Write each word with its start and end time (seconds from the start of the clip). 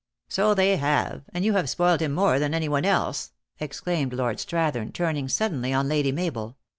"So 0.29 0.55
they 0.55 0.77
have; 0.77 1.25
and 1.31 1.45
you 1.45 1.53
have 1.53 1.69
spoiled 1.69 2.01
him 2.01 2.11
more 2.13 2.39
than 2.39 2.55
any 2.55 2.67
one 2.67 2.85
else," 2.85 3.33
exclaimed 3.59 4.13
Lord 4.13 4.39
Strathern 4.39 4.91
turning 4.91 5.27
suddenly 5.29 5.73
on 5.73 5.87
Lady 5.87 6.11
Mabel. 6.11 6.57